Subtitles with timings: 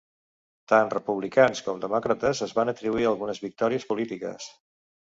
[0.71, 4.53] Tant republicans com demòcrates es van atribuir algunes victòries polítiques.